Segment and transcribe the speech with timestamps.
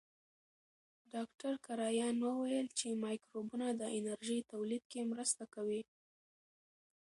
[1.13, 5.81] ډاکټر کرایان وویل چې مایکروبونه د انرژۍ تولید کې مرسته کوي.